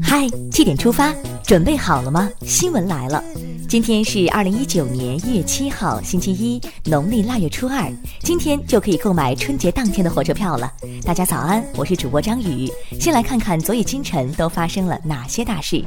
[0.00, 2.30] 嗨，七点出发，准备好了吗？
[2.42, 3.20] 新闻来了，
[3.68, 10.72] 今天是二零一九年一月七号，星期一，农历腊月初二，今天就可以购买春节当天的火车票了。
[11.04, 12.70] 大家早安，我是主播张宇。
[13.00, 15.82] 先来看看昨夜今晨都发生了哪些大事。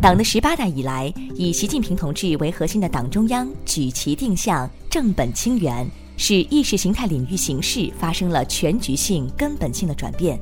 [0.00, 5.86] 党的十八大以来，以习近平同志为核心的党中央举旗定向，正本清源，
[6.16, 10.40] 使意识形态领域形势发生了全局性、根本性的转变。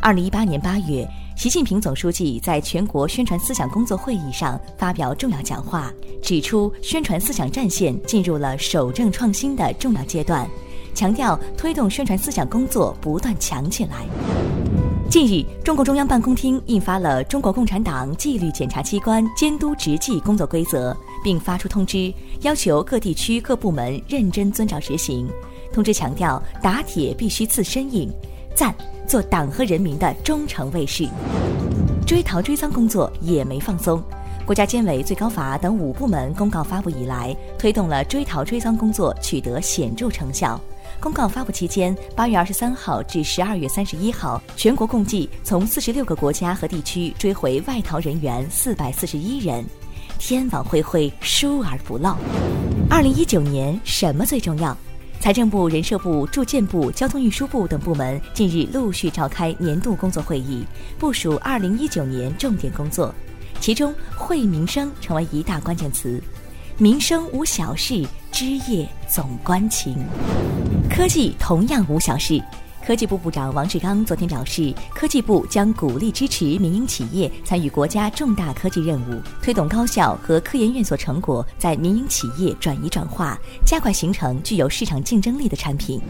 [0.00, 1.04] 二零一八年八月。
[1.38, 10.50] 习近平总书记在全国宣传思想工作会议上发表重要讲话，指出宣传思想战线进入了守正创新的重要阶段，
[10.96, 14.04] 强调推动宣传思想工作不断强起来。
[15.08, 20.92] 近日，中共中央办公厅印发了《中国共产党纪律检查机关监督执纪工作规则》，
[21.22, 25.28] 并发出通知，要求各地区各部门认真遵照执行。
[25.72, 28.10] 通知强调，打铁必须自身硬。
[28.58, 28.74] 赞，
[29.06, 31.08] 做党和人民的忠诚卫士。
[32.04, 34.02] 追逃追赃工作也没放松。
[34.44, 40.60] 国家监委、最高法等五部门公告发布以来，推动了追逃追赃工作取得显著成效。
[40.98, 49.64] 公告发布期间，八月二十三号至十二月三十一号，全国共计从四十六个国家和地区追回外逃人员四百四十一人。
[50.18, 52.16] 天网恢恢，疏而不漏。
[52.90, 54.76] 二零一九年什么最重要？
[55.20, 60.64] 财政部、人社部、住建部、交通运输部等部门近日陆续召开年度工作会议，
[60.96, 63.12] 部署二零一九年重点工作。
[63.60, 66.22] 其中，惠民生成为一大关键词。
[66.78, 69.96] 民生无小事，枝叶总关情。
[70.88, 72.40] 科技同样无小事。
[72.84, 86.00] 科技部部长王志刚昨天表示，科技部将鼓励支持民营企业参与国家重大科技任务，推动高校和科研院所成果在民营企业转移转化，加快形成具有市场竞争力的产品。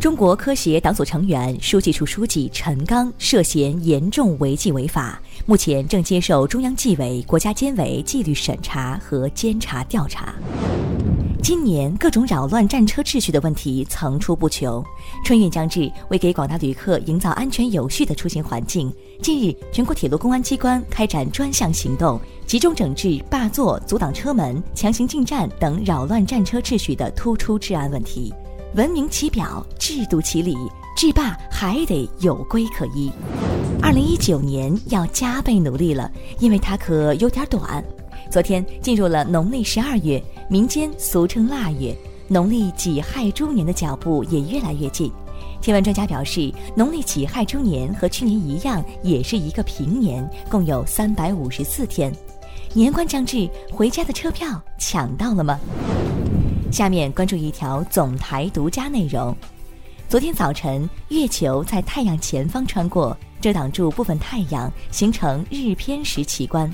[0.00, 10.34] 中国科协党组成员、书记处书记陈刚涉嫌严重违纪违法，目前正接受中央纪委、国家监委纪律审查和监察调查。
[11.46, 14.84] 今年各种扰乱战车秩序的问题层出不穷，
[15.24, 18.92] 春运将至，为给广大旅客营造安全有序的出行环境，
[19.22, 28.34] 近日全国铁路公安机关开展专项行动，集中整治霸座、阻挡车门、强行进站等扰乱战车秩序的突出治安问题。
[28.74, 30.56] 文明其表，制度其里，
[30.96, 33.08] 治霸还得有规可依。
[33.80, 37.84] 二零一九年要加倍努力了，因为它可有点短。
[38.30, 41.96] 昨天进入了农历十二月，民间俗称腊月，
[42.28, 45.10] 农历己亥猪年的脚步也越来越近。
[45.60, 52.12] 天文专家表示，农历己亥猪年和去年一样，也是一个平年，共有三百五十四天。
[52.74, 55.58] 年关将至，回家的车票抢到了吗？
[56.70, 59.34] 下面关注一条总台独家内容：
[60.08, 66.70] 昨天早晨，月球在太阳前方穿过，遮挡住部分太阳，形成日偏食奇观。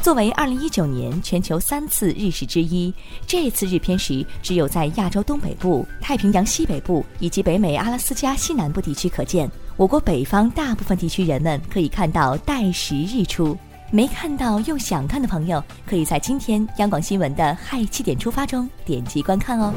[0.00, 2.94] 作为2019年全球三次日食之一，
[3.26, 9.50] 这次日偏食只有在亚洲东北部、太平洋西北部以及北美阿拉斯加西南部地区可见。
[9.76, 13.58] 我国北方大部分地区人们可以看到带食日出，
[13.90, 19.74] 没看到又想看的朋友，可以在今天央广新闻的“嗨七点出发”中点击观看哦。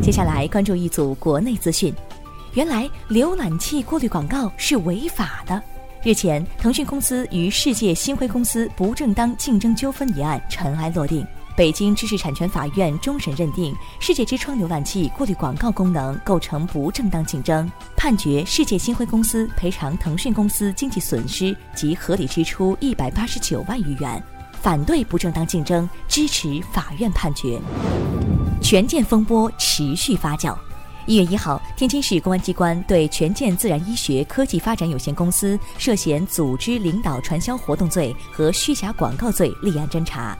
[0.00, 1.92] 接下来关注一组国内资讯：
[2.54, 5.60] 原来浏览器过滤广告是违法的。
[6.02, 11.26] 日前，腾讯公司与世界星辉公司不正当竞争纠纷一案尘埃落定。
[11.56, 24.22] 北京知识产权法院终审认定，世界之窗浏览器过滤广告功能构成不正当竞争，判决世界星辉公司赔偿腾讯公司经济损失及合理支出一百八十九万余元。
[24.52, 27.58] 反对不正当竞争，支持法院判决。
[28.60, 30.56] 权健风波持续发酵。
[31.06, 40.36] 一月一号，天津市公安机关对权健自然医学科技发展有限公司涉嫌组织领导传销活动罪和虚假广告罪立案侦查。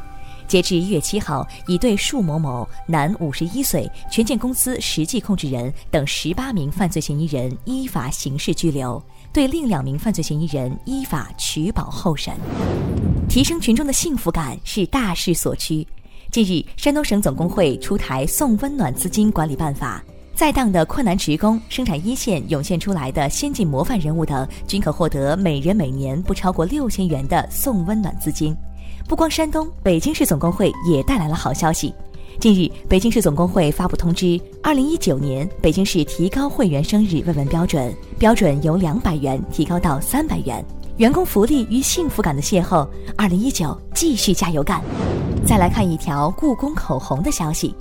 [0.49, 9.01] 截至一月七号，已对束某某（男，五十一岁，权健公司实际控制人）等十八名犯罪嫌疑人依法刑事拘留，
[9.33, 12.35] 对另两名犯罪嫌疑人依法取保候审。
[13.29, 15.87] 提升群众的幸福感是大势所趋。
[16.33, 20.03] 近日，山东省总工会出台《送温暖资金管理办法》。
[20.37, 28.55] 在档的困难职工、生产一线涌现出来的先进模范人物等，均可获得每人每年不超过六千元的送温暖资金。
[29.09, 31.95] 不光山东，北京市总工会也带来了好消息。
[32.39, 40.63] 近日，北京市总工会发布通知，二零一九年北京市提高会员生日慰问标准，标准由两百元提高到三百元。
[40.99, 42.87] 员工福利与幸福感的邂逅，
[43.17, 44.83] 二零一九继续加油干。
[45.47, 47.75] 再来看一条故宫口红的消息。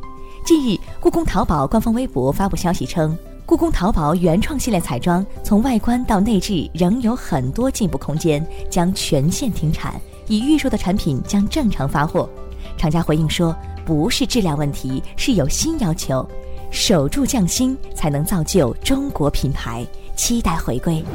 [0.45, 3.15] 近日，故宫淘宝官方微博发布消息称，
[3.45, 12.27] 故宫淘宝原创系列彩妆，从外观到内质仍有很多进步空间，将全线停产，已预售的产品将正常发货。
[12.75, 13.55] 厂家回应说，
[13.85, 16.27] 不是质量问题，是有新要求，
[16.71, 19.85] 守住匠心才能造就中国品牌，
[20.15, 21.05] 期待回归。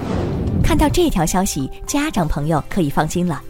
[0.62, 3.42] 看到这条消息，家长朋友可以放心了。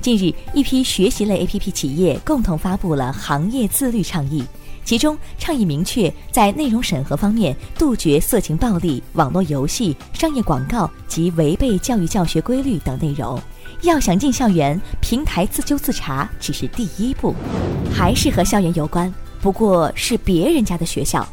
[0.00, 4.44] 近日，一批学习类 APP 企业共同发布了行业自律倡议。
[4.88, 13.38] 其中倡议明确，在内容审核方面杜绝色情、暴力、网络游戏、商业广告及违背教育教学规律等内容。
[13.82, 17.34] 要想进校园，平台自纠自查只是第一步，
[17.92, 19.12] 还是和校园有关，
[19.42, 21.28] 不过是别人家的学校。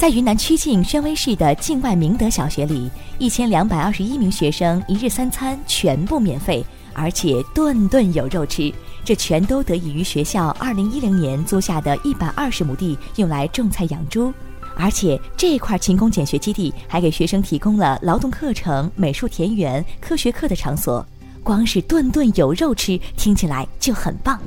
[0.00, 6.64] 在云南曲靖宣威市的境外明德小学里，一千两百二十一名学生一日三餐全部免费。
[6.94, 8.72] 而且顿顿有肉吃，
[9.04, 14.32] 这全都得益于学校2010年租下的一百二十亩地，用来种菜养猪。
[14.74, 21.06] 而且这块勤工俭学基地还给学生提供了劳动课程、美术田园、科学课的场所。
[21.42, 24.40] 光是顿顿有肉吃，听起来就很棒。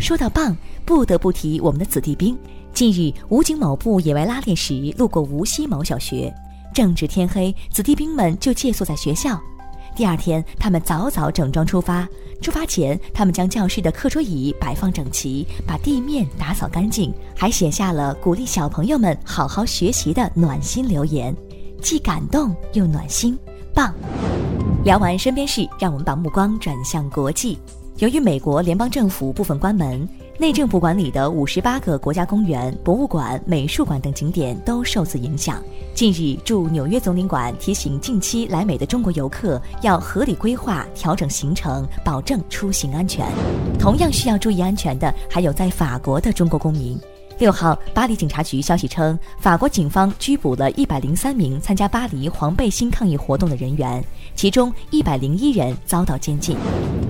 [0.00, 2.36] 说到棒，不得不提我们的子弟兵。
[2.72, 6.32] 近日，武警某部野外拉练时路过无锡某小学，
[6.72, 9.38] 正值天黑，子弟兵们就借宿在学校。
[9.94, 12.08] 第二天，他们早早整装出发。
[12.40, 21.36] 出发前，他们将教室的课桌椅摆放整齐，把地面打扫干净，还写下了鼓励小朋友们好好学习的暖心留言，
[21.82, 23.38] 既感动又暖心，
[23.74, 23.92] 棒！
[24.84, 27.58] 聊完身边事，让我们把目光转向国际。
[27.98, 30.08] 由于美国联邦政府部分关门。
[30.40, 35.62] 内政部管理的五十八个国家公园、博物馆、美术馆等景点都受此影响。
[35.94, 43.26] 近日，驻纽约总领馆提醒近期来美的中国游客要合理规划、调整行程，保证出行安全。
[43.78, 46.98] 同样需要注意安全的还有在法国的中国公民。
[47.38, 54.02] 六号，巴黎警察局消息称，法国警方拘捕了一百零三名参加巴黎黄背心抗议活动的人员，
[54.34, 56.56] 其中一百零一人遭到监禁。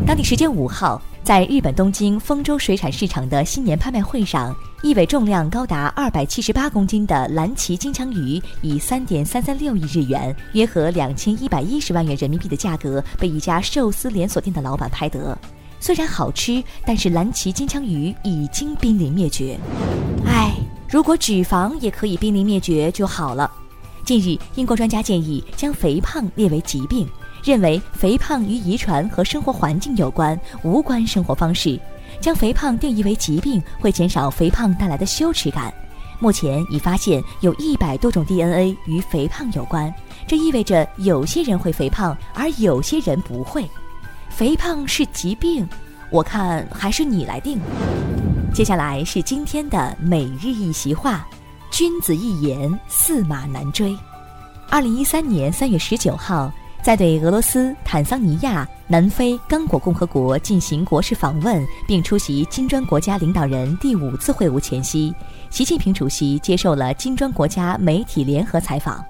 [0.04, 1.00] 当地时间五号。
[1.22, 15.36] 在日本东京丰州水产市场的新年拍卖会上，一尾重量高达二百七十八公斤的蓝鳍金枪鱼以三点三三六亿日元（约合两千一百一十万元人民币）的价格被一家寿司连锁店的老板拍得。
[15.78, 19.58] 虽然好吃，但是蓝鳍金枪鱼已经濒临灭绝。
[20.26, 20.52] 唉，
[20.88, 23.48] 如果脂肪也可以濒临灭绝就好了。
[24.04, 27.06] 近日，英国专家建议将肥胖列为疾病。
[27.42, 31.78] 认为肥胖与遗传和生活环境有关，无关生活方式。
[32.20, 35.72] 将肥胖定义为疾病，会减少肥胖带来的羞耻感。
[36.18, 39.92] 目前已发现有一百多种 DNA 与肥胖有关，
[40.26, 43.66] 这意味着有些人会肥胖，而有些人不会。
[44.28, 45.66] 肥胖是疾病，
[46.10, 47.58] 我看还是你来定。
[48.52, 51.26] 接下来是今天的每日一席话：
[51.70, 53.96] 君子一言，驷马难追。
[54.68, 56.52] 二零一三年三月十九号。
[56.82, 65.14] 在对俄罗斯、坦桑尼亚、南非、刚果共和国进行国事访问，并出席金砖国家领导人第五次会晤前夕，
[65.50, 69.04] 习近平主席接受了金砖国家媒体联合采访。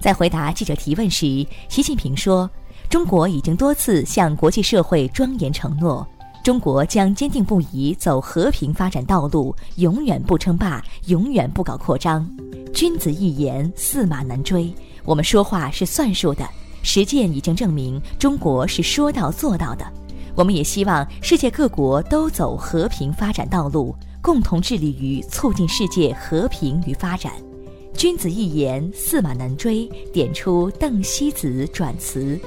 [0.00, 2.50] 在回答记者提问时，习近平说
[2.90, 6.04] ：“中国已经多次向国际社会庄严承诺，
[6.42, 12.28] 中国将坚定不移走和平发展道路，永远不称霸，永远不搞扩张。
[12.74, 14.74] 君子一言，驷马难追。
[15.04, 16.44] 我们说话是算数的。”
[16.84, 19.84] 实践已经证明，中国是说到做到的。
[20.36, 27.32] 我们也希望世界各国都走和平发展道路，共同致力于促进世界和平与发展。
[27.96, 32.38] 君子一言，驷马难追，点出邓析子转词，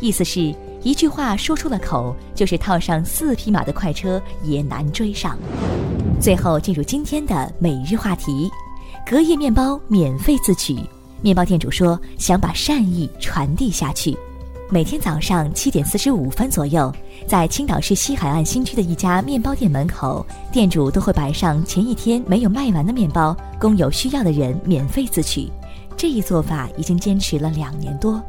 [0.00, 5.38] 意思是一句话说出了口，就是套上四匹马的快车也难追上。
[6.20, 8.50] 最后进入今天的每日话题：
[9.08, 10.76] 隔夜面包免费自取。
[11.26, 14.16] 面包店主说：“想把善意传递下去。
[14.70, 16.94] 每天早上七点四十五分左右，
[17.26, 25.50] 在青岛市西海岸新区的一家面包店门口，店主都会摆上前一天没有卖完的面包，供有需要的人免费自取。
[25.96, 28.22] 这一做法已经坚持了两年多。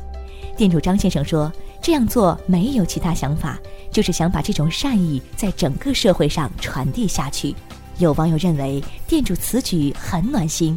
[0.57, 3.59] 店主张先生说：‘这样做没有其他想法，
[3.91, 7.55] 就是想把这种善意在整个社会上传递下去。’
[7.99, 10.75] 有网友认为店主此举很暖心，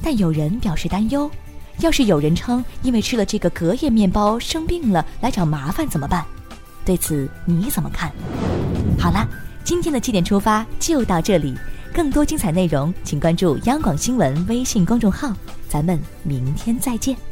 [0.00, 1.30] 但有人表示担忧。”
[1.80, 6.24] 要是有人称因为吃了这个隔夜面包生病了来找麻烦怎么办？
[6.84, 8.10] 对此你怎么看？
[8.98, 9.28] 好了，
[9.62, 11.54] 今天的七点出发就到这里，
[11.92, 15.32] 更多精彩内容请关注央广新闻微信公众号，
[15.68, 17.27] 咱们明天再见。